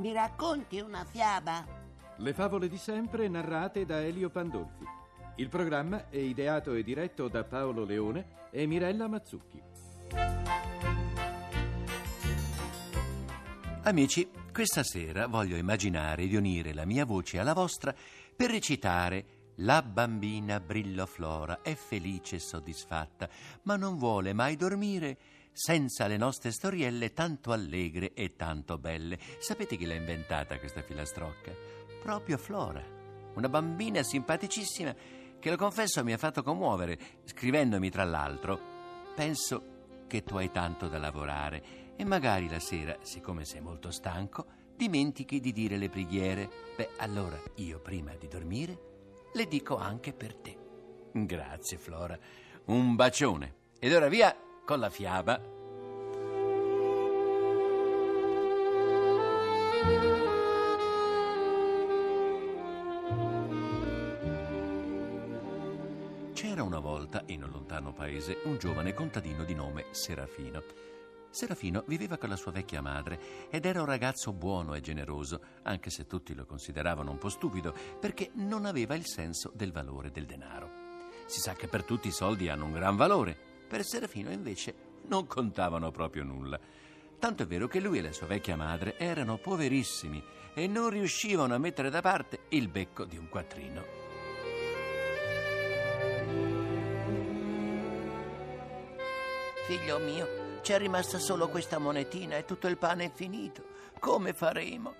[0.00, 1.62] mi racconti una fiaba?
[2.16, 4.84] Le favole di sempre narrate da Elio Pandolfi.
[5.36, 9.62] Il programma è ideato e diretto da Paolo Leone e Mirella Mazzucchi.
[13.82, 17.94] Amici, questa sera voglio immaginare di unire la mia voce alla vostra
[18.34, 23.28] per recitare La bambina brilloflora è felice e soddisfatta,
[23.64, 25.18] ma non vuole mai dormire
[25.52, 29.18] senza le nostre storielle tanto allegre e tanto belle.
[29.38, 31.52] Sapete chi l'ha inventata questa filastrocca?
[32.02, 32.82] Proprio Flora,
[33.34, 34.94] una bambina simpaticissima
[35.38, 38.58] che lo confesso mi ha fatto commuovere, scrivendomi tra l'altro:
[39.14, 44.46] Penso che tu hai tanto da lavorare e magari la sera, siccome sei molto stanco,
[44.74, 46.48] dimentichi di dire le preghiere.
[46.76, 48.88] Beh, allora io prima di dormire
[49.32, 50.56] le dico anche per te.
[51.12, 52.18] Grazie, Flora.
[52.66, 53.54] Un bacione.
[53.78, 54.34] Ed ora via
[54.70, 55.40] con la fiaba.
[66.32, 70.62] C'era una volta, in un lontano paese, un giovane contadino di nome Serafino.
[71.30, 75.90] Serafino viveva con la sua vecchia madre ed era un ragazzo buono e generoso, anche
[75.90, 80.26] se tutti lo consideravano un po' stupido, perché non aveva il senso del valore del
[80.26, 80.70] denaro.
[81.26, 84.74] Si sa che per tutti i soldi hanno un gran valore, per Serafino invece
[85.06, 86.58] non contavano proprio nulla.
[87.20, 90.20] Tanto è vero che lui e la sua vecchia madre erano poverissimi
[90.54, 93.84] e non riuscivano a mettere da parte il becco di un quattrino.
[99.66, 103.62] Figlio mio, c'è rimasta solo questa monetina e tutto il pane è finito.
[104.00, 104.94] Come faremo?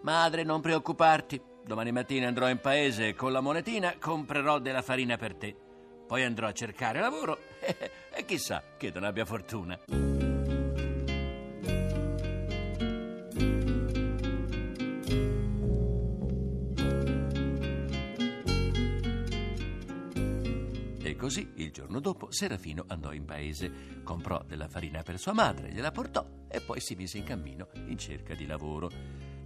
[0.00, 1.40] Madre, non preoccuparti.
[1.62, 5.54] Domani mattina andrò in paese e con la monetina comprerò della farina per te.
[6.06, 7.38] Poi andrò a cercare lavoro
[8.16, 9.78] e chissà che non abbia fortuna.
[21.02, 25.70] E così, il giorno dopo, Serafino andò in paese, comprò della farina per sua madre,
[25.70, 28.90] gliela portò e poi si mise in cammino in cerca di lavoro.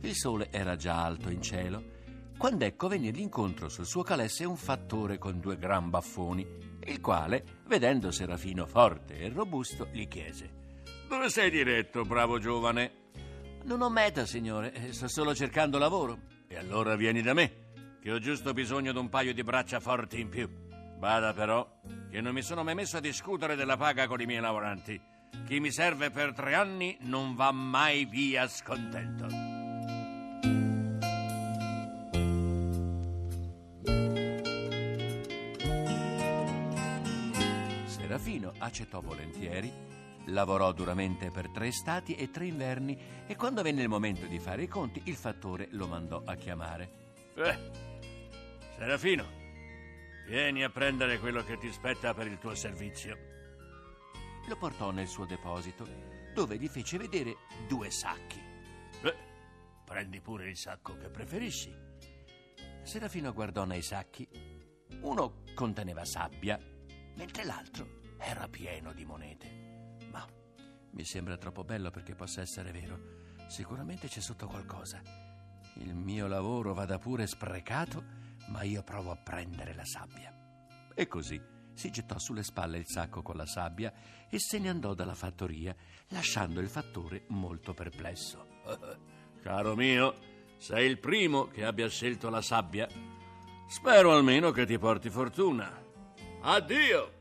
[0.03, 1.99] Il sole era già alto in cielo,
[2.39, 7.45] quando ecco venire incontro sul suo calesse un fattore con due gran baffoni, il quale,
[7.67, 10.51] vedendo Serafino forte e robusto, gli chiese:
[11.09, 13.09] Dove sei diretto, bravo giovane?
[13.65, 16.19] Non ho meta, signore, eh, sto solo cercando lavoro.
[16.49, 17.71] E allora vieni da me,
[18.01, 20.49] che ho giusto bisogno di un paio di braccia forti in più.
[20.99, 21.81] Bada però,
[22.11, 25.01] che non mi sono mai messo a discutere della paga con i miei lavoranti.
[25.47, 29.50] Chi mi serve per tre anni non va mai via scontento.
[38.11, 39.73] Serafino accettò volentieri,
[40.27, 44.65] lavorò duramente per tre estati e tre inverni e quando venne il momento di fare
[44.65, 46.91] i conti il fattore lo mandò a chiamare.
[47.37, 47.71] Eh,
[48.77, 49.25] Serafino,
[50.27, 53.17] vieni a prendere quello che ti spetta per il tuo servizio.
[54.49, 55.87] Lo portò nel suo deposito,
[56.35, 57.37] dove gli fece vedere
[57.69, 58.43] due sacchi.
[59.03, 59.17] Beh,
[59.85, 61.73] prendi pure il sacco che preferisci.
[62.83, 64.29] Serafino guardò nei sacchi.
[65.03, 66.59] Uno conteneva sabbia,
[67.15, 69.97] mentre l'altro era pieno di monete.
[70.11, 70.27] Ma
[70.93, 73.19] mi sembra troppo bello perché possa essere vero.
[73.49, 75.01] Sicuramente c'è sotto qualcosa.
[75.75, 78.05] Il mio lavoro vada pure sprecato,
[78.49, 80.35] ma io provo a prendere la sabbia.
[80.95, 81.41] E così
[81.73, 83.93] si gettò sulle spalle il sacco con la sabbia
[84.29, 85.75] e se ne andò dalla fattoria,
[86.09, 88.47] lasciando il fattore molto perplesso.
[89.41, 90.15] Caro mio,
[90.59, 92.87] sei il primo che abbia scelto la sabbia.
[93.67, 95.73] Spero almeno che ti porti fortuna.
[96.43, 97.20] Addio!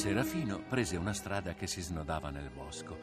[0.00, 2.98] Serafino prese una strada che si snodava nel bosco,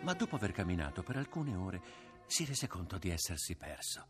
[0.00, 1.80] ma dopo aver camminato per alcune ore
[2.26, 4.04] si rese conto di essersi perso.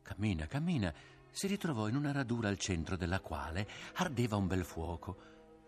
[0.00, 0.94] Cammina, cammina,
[1.32, 5.16] si ritrovò in una radura al centro della quale ardeva un bel fuoco.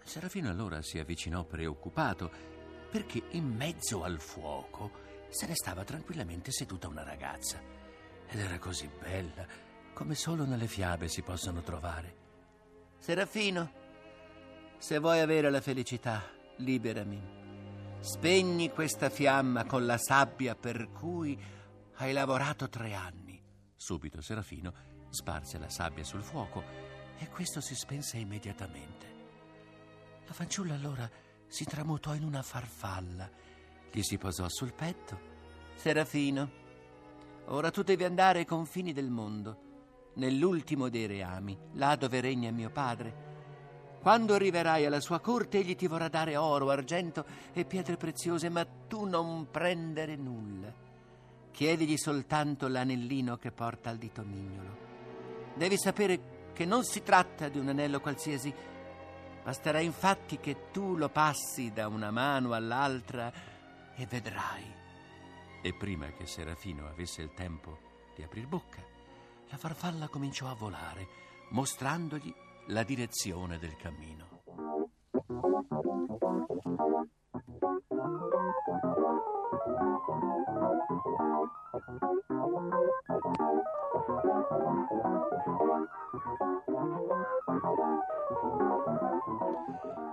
[0.05, 2.31] Serafino allora si avvicinò preoccupato,
[2.89, 4.93] perché in mezzo al fuoco
[5.29, 7.61] se ne stava tranquillamente seduta una ragazza.
[8.29, 9.45] Ed era così bella,
[9.93, 12.15] come solo nelle fiabe si possono trovare.
[12.99, 13.82] Serafino,
[14.83, 17.23] se vuoi avere la felicità, liberami.
[18.01, 21.41] Spegni questa fiamma con la sabbia per cui
[21.99, 23.41] hai lavorato tre anni.
[23.77, 24.75] Subito Serafino
[25.09, 26.65] sparse la sabbia sul fuoco
[27.17, 29.07] e questo si spense immediatamente.
[30.27, 31.09] La fanciulla allora
[31.47, 33.31] si tramutò in una farfalla,
[33.89, 35.17] gli si posò sul petto.
[35.77, 36.51] Serafino,
[37.47, 42.71] ora tu devi andare ai confini del mondo nell'ultimo dei reami, là dove regna mio
[42.71, 43.31] padre.
[44.03, 48.67] Quando arriverai alla sua corte, egli ti vorrà dare oro, argento e pietre preziose, ma
[48.89, 50.75] tu non prendere nulla.
[51.53, 54.77] Chiedigli soltanto l'anellino che porta al dito mignolo.
[55.55, 58.53] Devi sapere che non si tratta di un anello qualsiasi.
[59.45, 63.33] Basterà infatti che tu lo passi da una mano all'altra
[63.95, 64.65] e vedrai.
[65.63, 67.79] E prima che Serafino avesse il tempo
[68.17, 68.83] di aprir bocca,
[69.49, 71.07] la farfalla cominciò a volare,
[71.51, 72.35] mostrandogli
[72.73, 74.41] la direzione del cammino.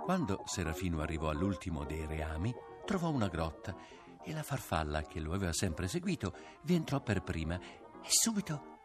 [0.04, 2.54] Quando Serafino arrivò all'ultimo dei reami,
[2.84, 3.74] trovò una grotta
[4.22, 6.34] e la farfalla, che lo aveva sempre seguito,
[6.64, 8.78] vi entrò per prima e subito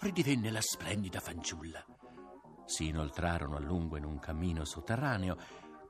[0.00, 1.91] ridivenne la splendida fanciulla.
[2.72, 5.36] Si inoltrarono a lungo in un cammino sotterraneo,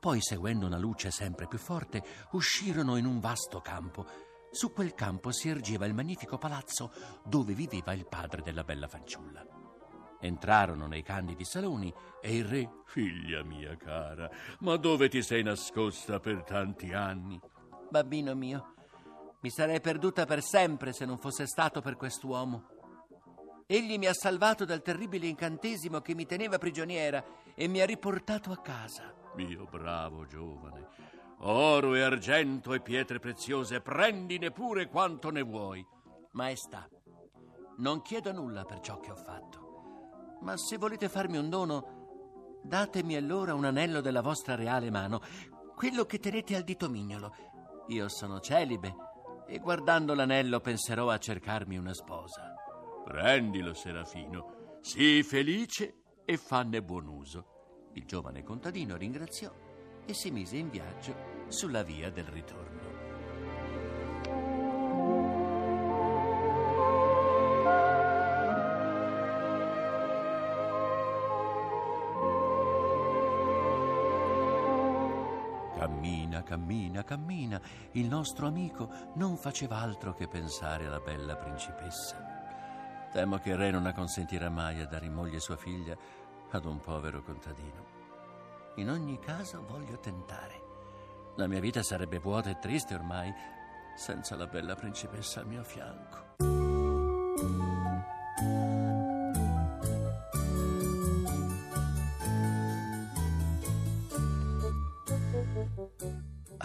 [0.01, 4.05] poi, seguendo una luce sempre più forte, uscirono in un vasto campo.
[4.51, 6.91] Su quel campo si ergeva il magnifico palazzo
[7.23, 9.47] dove viveva il padre della bella fanciulla.
[10.19, 14.29] Entrarono nei candidi saloni e il re, figlia mia cara,
[14.59, 17.39] ma dove ti sei nascosta per tanti anni?
[17.89, 18.73] Babbino mio,
[19.39, 22.72] mi sarei perduta per sempre se non fosse stato per quest'uomo.
[23.65, 27.23] Egli mi ha salvato dal terribile incantesimo che mi teneva prigioniera
[27.55, 29.13] e mi ha riportato a casa.
[29.35, 30.87] Mio bravo giovane,
[31.39, 35.85] oro e argento e pietre preziose, prendine pure quanto ne vuoi.
[36.31, 36.87] Maestà,
[37.77, 40.37] non chiedo nulla per ciò che ho fatto.
[40.41, 45.21] Ma se volete farmi un dono, datemi allora un anello della vostra reale mano,
[45.75, 47.33] quello che tenete al dito mignolo.
[47.87, 48.95] Io sono celibe
[49.47, 52.52] e guardando l'anello penserò a cercarmi una sposa.
[53.03, 57.89] Prendilo, Serafino, sii felice e fanne buon uso.
[57.93, 59.53] Il giovane contadino ringraziò
[60.05, 61.13] e si mise in viaggio
[61.47, 62.81] sulla via del ritorno.
[75.77, 77.61] Cammina, cammina, cammina.
[77.91, 82.32] Il nostro amico non faceva altro che pensare alla bella principessa.
[83.13, 85.95] Temo che il re non consentirà mai a dare in moglie sua figlia
[86.49, 87.85] ad un povero contadino.
[88.77, 90.61] In ogni caso voglio tentare.
[91.35, 93.31] La mia vita sarebbe vuota e triste ormai
[93.95, 96.62] senza la bella principessa al mio fianco.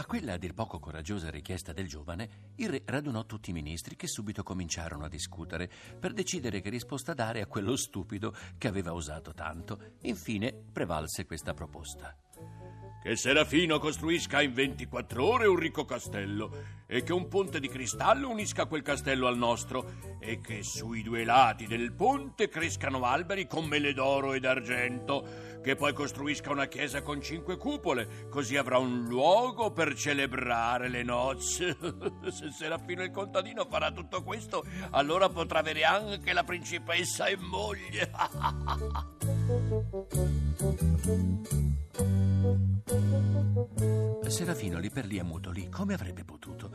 [0.05, 4.07] Quella a dir poco coraggiosa richiesta del giovane, il re radunò tutti i ministri che
[4.07, 5.69] subito cominciarono a discutere
[5.99, 9.95] per decidere che risposta dare a quello stupido che aveva osato tanto.
[10.03, 12.28] Infine prevalse questa proposta.
[13.01, 16.51] Che Serafino costruisca in 24 ore un ricco castello
[16.87, 21.25] e che un ponte di cristallo unisca quel castello al nostro e che sui due
[21.25, 27.03] lati del ponte crescano alberi con mele d'oro ed argento che poi costruisca una chiesa
[27.03, 31.77] con cinque cupole, così avrà un luogo per celebrare le nozze.
[32.31, 38.11] Se Serafino il contadino farà tutto questo, allora potrà avere anche la principessa e moglie.
[44.39, 46.71] Serafino lì per lì ammutolì come avrebbe potuto,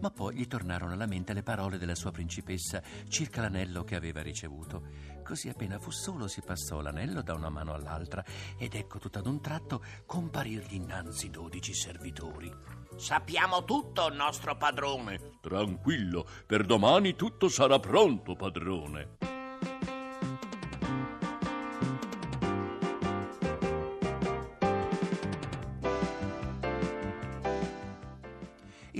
[0.00, 4.22] ma poi gli tornarono alla mente le parole della sua principessa circa l'anello che aveva
[4.22, 4.84] ricevuto.
[5.24, 8.24] Così appena fu solo si passò l'anello da una mano all'altra
[8.56, 12.54] ed ecco tutto ad un tratto comparirgli innanzi dodici servitori.
[12.94, 15.38] Sappiamo tutto, nostro padrone.
[15.40, 19.37] Tranquillo, per domani tutto sarà pronto, padrone.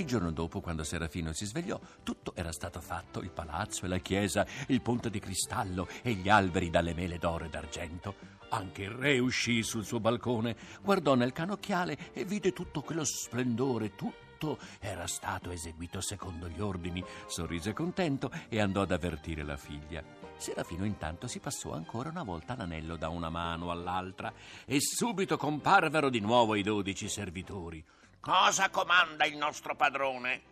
[0.08, 4.44] Giorno dopo, quando Serafino si svegliò, tutto era stato fatto: il palazzo e la chiesa,
[4.66, 8.36] il ponte di cristallo e gli alberi dalle mele d'oro e d'argento.
[8.48, 13.94] Anche il re uscì sul suo balcone, guardò nel canocchiale e vide tutto quello splendore,
[13.94, 20.02] tutto era stato eseguito secondo gli ordini, sorrise contento e andò ad avvertire la figlia.
[20.38, 24.32] Serafino intanto si passò ancora una volta l'anello da una mano all'altra
[24.64, 27.84] e subito comparvero di nuovo i dodici servitori.
[28.20, 30.42] Cosa comanda il nostro padrone?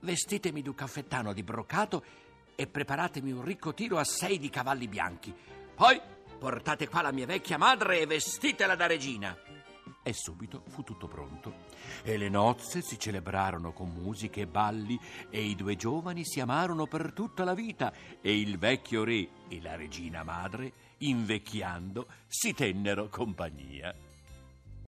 [0.00, 2.04] Vestitemi d'un caffettano di broccato
[2.54, 5.34] e preparatemi un ricco tiro a sei di cavalli bianchi.
[5.74, 6.00] Poi
[6.38, 9.36] portate qua la mia vecchia madre e vestitela da regina.
[10.04, 11.66] E subito fu tutto pronto.
[12.02, 16.86] E le nozze si celebrarono con musiche e balli, e i due giovani si amarono
[16.86, 23.08] per tutta la vita, e il vecchio re e la regina madre, invecchiando, si tennero
[23.08, 23.94] compagnia.